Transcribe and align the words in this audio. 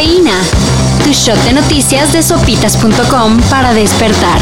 Cafeína. 0.00 0.40
Tu 1.04 1.12
shot 1.12 1.36
de 1.44 1.52
noticias 1.52 2.10
de 2.10 2.22
sopitas.com 2.22 3.38
para 3.50 3.74
despertar. 3.74 4.38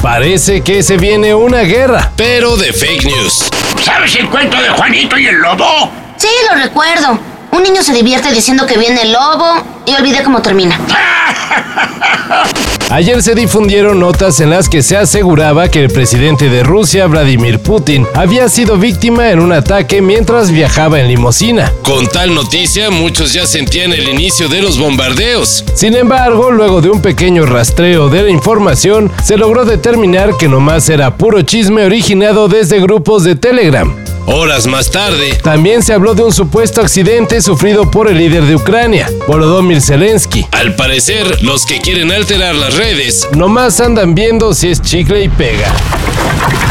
Parece 0.00 0.62
que 0.62 0.84
se 0.84 0.96
viene 0.96 1.34
una 1.34 1.62
guerra. 1.62 2.12
pero 2.14 2.56
de 2.56 2.72
fake 2.72 3.04
news. 3.04 3.50
¿Sabes 3.82 4.14
el 4.14 4.30
cuento 4.30 4.62
de 4.62 4.68
Juanito 4.68 5.18
y 5.18 5.26
el 5.26 5.38
lobo? 5.38 5.90
Sí, 6.16 6.28
lo 6.48 6.62
recuerdo. 6.62 7.18
Un 7.50 7.64
niño 7.64 7.82
se 7.82 7.92
divierte 7.92 8.30
diciendo 8.30 8.64
que 8.64 8.78
viene 8.78 9.02
el 9.02 9.12
lobo 9.12 9.82
y 9.84 9.94
olvidé 9.94 10.22
cómo 10.22 10.40
termina. 10.40 10.78
Ayer 12.92 13.22
se 13.22 13.34
difundieron 13.34 14.00
notas 14.00 14.38
en 14.40 14.50
las 14.50 14.68
que 14.68 14.82
se 14.82 14.98
aseguraba 14.98 15.70
que 15.70 15.82
el 15.82 15.88
presidente 15.88 16.50
de 16.50 16.62
Rusia, 16.62 17.06
Vladimir 17.06 17.58
Putin, 17.58 18.06
había 18.12 18.50
sido 18.50 18.76
víctima 18.76 19.30
en 19.30 19.40
un 19.40 19.50
ataque 19.50 20.02
mientras 20.02 20.50
viajaba 20.50 21.00
en 21.00 21.08
limusina. 21.08 21.72
Con 21.84 22.06
tal 22.06 22.34
noticia, 22.34 22.90
muchos 22.90 23.32
ya 23.32 23.46
sentían 23.46 23.94
el 23.94 24.10
inicio 24.10 24.46
de 24.50 24.60
los 24.60 24.78
bombardeos. 24.78 25.64
Sin 25.72 25.96
embargo, 25.96 26.50
luego 26.50 26.82
de 26.82 26.90
un 26.90 27.00
pequeño 27.00 27.46
rastreo 27.46 28.10
de 28.10 28.24
la 28.24 28.30
información, 28.30 29.10
se 29.24 29.38
logró 29.38 29.64
determinar 29.64 30.36
que 30.36 30.48
nomás 30.48 30.90
era 30.90 31.16
puro 31.16 31.40
chisme 31.40 31.86
originado 31.86 32.46
desde 32.46 32.78
grupos 32.78 33.24
de 33.24 33.36
Telegram. 33.36 34.01
Horas 34.26 34.68
más 34.68 34.90
tarde, 34.90 35.38
También 35.42 35.82
se 35.82 35.92
habló 35.92 36.14
de 36.14 36.22
un 36.22 36.32
supuesto 36.32 36.80
accidente 36.80 37.42
sufrido 37.42 37.90
por 37.90 38.08
el 38.08 38.18
líder 38.18 38.44
de 38.44 38.54
Ucrania, 38.54 39.08
Volodymyr 39.26 39.82
Zelensky. 39.82 40.46
al 40.52 40.76
parecer, 40.76 41.42
los 41.42 41.66
que 41.66 41.80
quieren 41.80 42.12
alterar 42.12 42.54
las 42.54 42.76
redes 42.76 43.28
Nomás 43.36 43.80
andan 43.80 44.14
viendo 44.14 44.54
si 44.54 44.70
es 44.70 44.80
chicle 44.80 45.24
y 45.24 45.28
pega. 45.28 45.66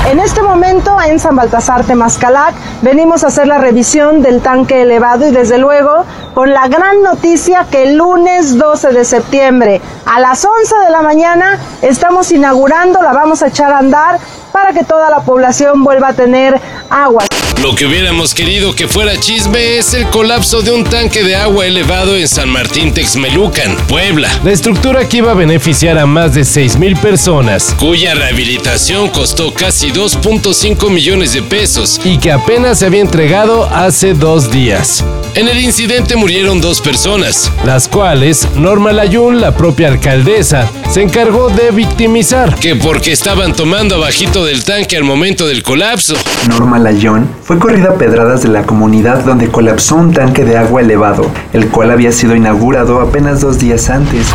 En 0.09 0.19
este 0.19 0.41
momento 0.41 0.97
en 1.05 1.19
San 1.19 1.35
Baltasar 1.35 1.85
Temascalac 1.85 2.55
venimos 2.81 3.23
a 3.23 3.27
hacer 3.27 3.47
la 3.47 3.57
revisión 3.57 4.21
del 4.21 4.41
tanque 4.41 4.81
elevado 4.81 5.27
y 5.27 5.31
desde 5.31 5.57
luego 5.57 6.05
con 6.33 6.51
la 6.53 6.67
gran 6.69 7.03
noticia 7.03 7.67
que 7.69 7.83
el 7.83 7.97
lunes 7.97 8.57
12 8.57 8.93
de 8.93 9.05
septiembre 9.05 9.81
a 10.05 10.19
las 10.19 10.43
11 10.43 10.75
de 10.85 10.89
la 10.89 11.01
mañana 11.01 11.59
estamos 11.81 12.31
inaugurando, 12.31 13.01
la 13.01 13.11
vamos 13.13 13.43
a 13.43 13.47
echar 13.47 13.71
a 13.71 13.77
andar 13.77 14.19
para 14.51 14.73
que 14.73 14.83
toda 14.83 15.09
la 15.09 15.19
población 15.19 15.83
vuelva 15.83 16.09
a 16.09 16.13
tener 16.13 16.59
agua. 16.89 17.23
Lo 17.61 17.75
que 17.75 17.85
hubiéramos 17.85 18.33
querido 18.33 18.73
que 18.75 18.87
fuera 18.87 19.19
chisme 19.19 19.77
es 19.77 19.93
el 19.93 20.07
colapso 20.07 20.63
de 20.63 20.71
un 20.71 20.83
tanque 20.83 21.23
de 21.23 21.35
agua 21.35 21.67
elevado 21.67 22.17
en 22.17 22.27
San 22.27 22.49
Martín 22.49 22.91
Texmelucan, 22.91 23.77
Puebla, 23.87 24.29
La 24.43 24.51
estructura 24.51 25.07
que 25.07 25.17
iba 25.17 25.31
a 25.31 25.35
beneficiar 25.35 25.99
a 25.99 26.07
más 26.07 26.33
de 26.33 26.41
6.000 26.41 26.99
personas 26.99 27.75
cuya 27.77 28.15
rehabilitación 28.15 29.09
costó 29.09 29.53
casi 29.53 29.91
2.5 29.91 30.89
millones 30.89 31.33
de 31.33 31.43
pesos. 31.43 32.01
y 32.03 32.17
que 32.17 32.31
apenas 32.31 32.79
se 32.79 32.87
había 32.87 33.01
entregado 33.01 33.65
hace 33.65 34.15
dos 34.15 34.49
días. 34.49 35.05
En 35.33 35.47
el 35.47 35.59
incidente 35.59 36.17
murieron 36.17 36.59
dos 36.59 36.81
personas. 36.81 37.49
las 37.63 37.87
cuales 37.87 38.45
Norma 38.57 38.91
Layún, 38.91 39.39
la 39.39 39.55
propia 39.55 39.87
alcaldesa, 39.87 40.69
se 40.89 41.01
encargó 41.01 41.47
de 41.47 41.71
victimizar. 41.71 42.53
que 42.55 42.75
porque 42.75 43.13
estaban 43.13 43.53
tomando 43.53 43.95
abajito 43.95 44.43
del 44.43 44.65
tanque 44.65 44.97
al 44.97 45.05
momento 45.05 45.47
del 45.47 45.63
colapso. 45.63 46.15
Norma 46.49 46.79
Layón 46.79 47.29
fue 47.43 47.59
corrida 47.59 47.91
a 47.91 47.95
pedradas 47.95 48.43
de 48.43 48.49
la 48.49 48.63
comunidad 48.63 49.23
donde 49.23 49.47
colapsó 49.47 49.95
un 49.95 50.11
tanque 50.13 50.43
de 50.43 50.57
agua 50.57 50.81
elevado, 50.81 51.31
el 51.53 51.67
cual 51.69 51.91
había 51.91 52.11
sido 52.11 52.35
inaugurado 52.35 52.99
apenas 52.99 53.39
dos 53.39 53.57
días 53.57 53.89
antes. 53.89 54.27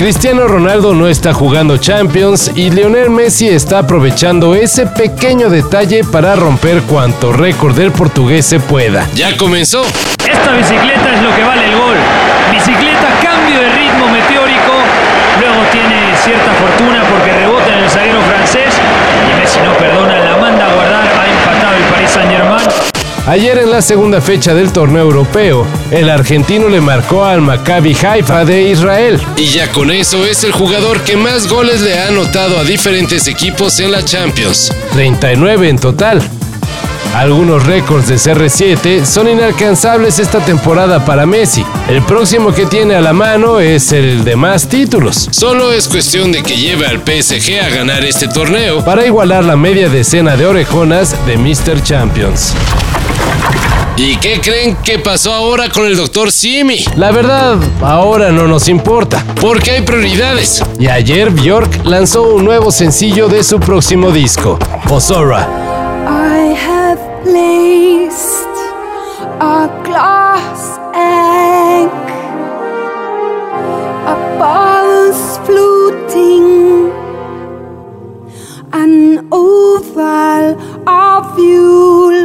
Cristiano 0.00 0.48
Ronaldo 0.48 0.94
no 0.94 1.08
está 1.08 1.34
jugando 1.34 1.76
Champions 1.76 2.52
y 2.54 2.70
Lionel 2.70 3.10
Messi 3.10 3.50
está 3.50 3.80
aprovechando 3.80 4.54
ese 4.54 4.86
pequeño 4.86 5.50
detalle 5.50 6.04
para 6.04 6.34
romper 6.36 6.80
cuanto 6.84 7.34
récord 7.34 7.76
del 7.76 7.92
portugués 7.92 8.46
se 8.46 8.60
pueda. 8.60 9.06
Ya 9.14 9.36
comenzó. 9.36 9.82
Esta 9.84 10.52
bicicleta 10.52 11.14
es 11.14 11.22
lo 11.22 11.36
que 11.36 11.44
vale 11.44 11.66
el 11.66 11.76
gol. 11.76 11.98
Bicicleta, 12.50 13.08
cambio 13.22 13.60
de 13.60 13.68
ritmo 13.74 14.08
meteórico. 14.08 14.72
Luego 15.38 15.60
tiene 15.70 16.16
cierta 16.24 16.50
fortuna 16.54 17.04
porque 17.10 17.34
rebota 17.34 17.68
en 17.70 17.84
el 17.84 17.90
zaguero 17.90 18.22
francés. 18.22 18.72
Y 19.30 19.38
Messi 19.38 19.60
no 19.60 19.74
perdona, 19.74 20.18
la 20.18 20.36
manda 20.38 20.64
a 20.64 20.74
guardar. 20.76 21.04
Ha 21.04 21.28
empatado 21.28 21.76
el 21.76 21.84
Paris 21.92 22.10
Saint 22.10 22.30
Germain. 22.30 22.68
Ayer 23.30 23.58
en 23.58 23.70
la 23.70 23.80
segunda 23.80 24.20
fecha 24.20 24.54
del 24.54 24.72
torneo 24.72 25.04
europeo, 25.04 25.64
el 25.92 26.10
argentino 26.10 26.68
le 26.68 26.80
marcó 26.80 27.24
al 27.24 27.40
Maccabi 27.40 27.94
Haifa 27.94 28.44
de 28.44 28.70
Israel. 28.70 29.20
Y 29.36 29.44
ya 29.50 29.70
con 29.70 29.92
eso 29.92 30.26
es 30.26 30.42
el 30.42 30.50
jugador 30.50 31.02
que 31.02 31.16
más 31.16 31.46
goles 31.46 31.80
le 31.80 31.96
ha 31.96 32.08
anotado 32.08 32.58
a 32.58 32.64
diferentes 32.64 33.28
equipos 33.28 33.78
en 33.78 33.92
la 33.92 34.04
Champions. 34.04 34.72
39 34.94 35.68
en 35.68 35.78
total. 35.78 36.20
Algunos 37.14 37.64
récords 37.66 38.08
de 38.08 38.16
CR7 38.16 39.04
son 39.04 39.28
inalcanzables 39.28 40.18
esta 40.18 40.40
temporada 40.40 41.04
para 41.04 41.24
Messi. 41.24 41.64
El 41.88 42.02
próximo 42.02 42.52
que 42.52 42.66
tiene 42.66 42.96
a 42.96 43.00
la 43.00 43.12
mano 43.12 43.60
es 43.60 43.92
el 43.92 44.24
de 44.24 44.34
más 44.34 44.68
títulos, 44.68 45.28
Solo 45.30 45.72
es 45.72 45.86
cuestión 45.86 46.32
de 46.32 46.42
que 46.42 46.56
lleve 46.56 46.84
al 46.84 46.98
PSG 46.98 47.60
a 47.64 47.68
ganar 47.68 48.04
este 48.04 48.26
torneo. 48.26 48.84
para 48.84 49.06
igualar 49.06 49.44
la 49.44 49.56
media 49.56 49.88
decena 49.88 50.36
de 50.36 50.46
orejonas 50.46 51.14
de 51.26 51.36
Mr. 51.36 51.80
Champions. 51.84 52.54
¿Y 53.96 54.16
qué 54.16 54.40
creen 54.40 54.76
que 54.76 54.98
pasó 54.98 55.32
ahora 55.34 55.68
con 55.68 55.84
el 55.84 55.94
Dr. 55.94 56.32
Simi? 56.32 56.82
La 56.96 57.10
verdad, 57.10 57.58
ahora 57.82 58.32
no 58.32 58.46
nos 58.46 58.66
importa. 58.68 59.22
Porque 59.38 59.72
hay 59.72 59.82
prioridades. 59.82 60.64
Y 60.78 60.88
ayer 60.88 61.30
Bjork 61.30 61.84
lanzó 61.84 62.22
un 62.22 62.44
nuevo 62.46 62.72
sencillo 62.72 63.28
de 63.28 63.44
su 63.44 63.60
próximo 63.60 64.10
disco, 64.10 64.58
Ozora. 64.88 65.46
I 66.08 66.54
have 66.54 66.98
placed 67.24 68.48
a 69.40 69.68
glass 69.84 70.80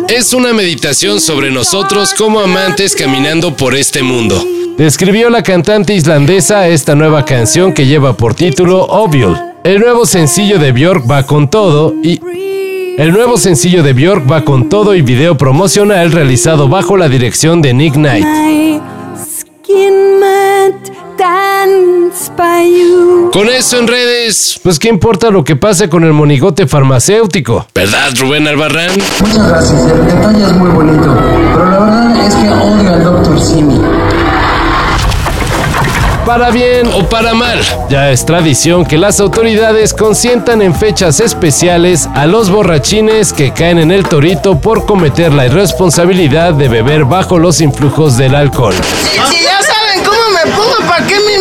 Es 0.07 0.33
una 0.33 0.53
meditación 0.53 1.19
sobre 1.19 1.49
nosotros 1.49 2.13
como 2.13 2.39
amantes 2.39 2.95
caminando 2.95 3.57
por 3.57 3.73
este 3.73 4.03
mundo. 4.03 4.39
Describió 4.77 5.31
la 5.31 5.41
cantante 5.41 5.95
islandesa 5.95 6.67
esta 6.67 6.93
nueva 6.93 7.25
canción 7.25 7.73
que 7.73 7.87
lleva 7.87 8.15
por 8.15 8.35
título 8.35 8.83
Ovule. 8.83 9.35
El 9.63 9.79
nuevo 9.79 10.05
sencillo 10.05 10.59
de 10.59 10.71
Bjork 10.71 11.09
va 11.09 11.23
con 11.23 11.49
todo 11.49 11.95
y 12.03 12.21
el 12.97 13.11
nuevo 13.13 13.37
sencillo 13.37 13.81
de 13.81 13.93
Bjork 13.93 14.31
va 14.31 14.45
con 14.45 14.69
todo 14.69 14.93
y 14.93 15.01
video 15.01 15.37
promocional 15.37 16.11
realizado 16.11 16.69
bajo 16.69 16.97
la 16.97 17.09
dirección 17.09 17.63
de 17.63 17.73
Nick 17.73 17.95
Knight. 17.95 18.27
Con 23.33 23.49
eso 23.49 23.77
en 23.77 23.87
redes, 23.87 24.57
Pues 24.63 24.79
qué 24.79 24.87
importa 24.87 25.29
lo 25.29 25.43
que 25.43 25.57
pase 25.57 25.89
con 25.89 26.05
el 26.05 26.13
monigote 26.13 26.65
farmacéutico. 26.65 27.67
¿verdad 27.75 28.11
Rubén 28.17 28.47
Albarrán? 28.47 28.91
Muchas 29.19 29.47
gracias, 29.49 29.81
el 29.91 30.05
detalle 30.05 30.45
es 30.45 30.53
muy 30.53 30.69
bonito, 30.69 31.13
pero 31.53 31.69
la 31.69 31.79
verdad 31.79 32.25
es 32.25 32.35
que 32.35 32.49
odio 32.49 32.93
al 32.93 33.03
Dr. 33.03 33.41
Simi. 33.41 33.81
Para 36.25 36.49
bien 36.51 36.87
O 36.95 37.07
para 37.07 37.33
mal. 37.33 37.59
Ya 37.89 38.09
es 38.11 38.25
tradición 38.25 38.85
que 38.85 38.97
las 38.97 39.19
autoridades 39.19 39.93
consientan 39.93 40.61
en 40.61 40.73
fechas 40.73 41.19
especiales 41.19 42.07
a 42.15 42.25
los 42.27 42.49
borrachines 42.49 43.33
que 43.33 43.51
caen 43.51 43.77
en 43.77 43.91
el 43.91 44.07
torito 44.07 44.59
por 44.59 44.85
cometer 44.85 45.33
la 45.33 45.47
irresponsabilidad 45.47 46.53
de 46.53 46.69
beber 46.69 47.03
bajo 47.03 47.37
los 47.37 47.59
influjos 47.59 48.15
del 48.17 48.35
alcohol. 48.35 48.73
Si 49.03 49.43
ya 49.43 49.61
saben 49.61 50.03
cómo 50.03 50.21
me 50.33 50.51
pongo, 50.51 50.87
¿para 50.87 51.05
qué 51.05 51.15
me? 51.15 51.34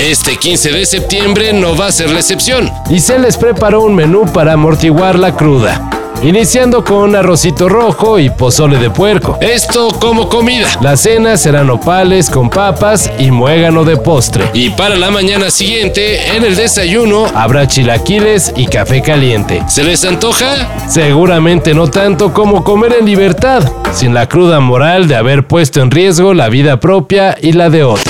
Este 0.00 0.38
15 0.38 0.72
de 0.72 0.86
septiembre 0.86 1.52
no 1.52 1.76
va 1.76 1.88
a 1.88 1.92
ser 1.92 2.08
la 2.08 2.20
excepción. 2.20 2.70
Y 2.88 3.00
se 3.00 3.18
les 3.18 3.36
preparó 3.36 3.82
un 3.82 3.94
menú 3.94 4.24
para 4.32 4.54
amortiguar 4.54 5.18
la 5.18 5.36
cruda. 5.36 5.90
Iniciando 6.22 6.82
con 6.82 7.14
arrocito 7.14 7.68
rojo 7.68 8.18
y 8.18 8.30
pozole 8.30 8.78
de 8.78 8.88
puerco. 8.88 9.36
Esto 9.42 9.88
como 10.00 10.30
comida. 10.30 10.66
La 10.80 10.96
cena 10.96 11.36
será 11.36 11.64
nopales 11.64 12.30
con 12.30 12.48
papas 12.48 13.10
y 13.18 13.30
muégano 13.30 13.84
de 13.84 13.98
postre. 13.98 14.46
Y 14.54 14.70
para 14.70 14.96
la 14.96 15.10
mañana 15.10 15.50
siguiente, 15.50 16.34
en 16.34 16.44
el 16.44 16.56
desayuno, 16.56 17.26
Habrá 17.34 17.68
chilaquiles 17.68 18.54
y 18.56 18.66
café 18.68 19.02
caliente. 19.02 19.62
¿se 19.68 19.84
les 19.84 20.02
antoja? 20.06 20.66
Seguramente 20.88 21.74
no 21.74 21.88
tanto 21.88 22.32
como 22.32 22.64
comer 22.64 22.96
en 23.00 23.04
libertad, 23.04 23.70
sin 23.92 24.14
la 24.14 24.26
cruda 24.30 24.60
moral 24.60 25.08
de 25.08 25.16
haber 25.16 25.46
puesto 25.46 25.82
en 25.82 25.90
riesgo 25.90 26.32
la 26.32 26.48
vida 26.48 26.80
propia 26.80 27.36
y 27.38 27.52
la 27.52 27.68
de 27.68 27.84
otros. 27.84 28.09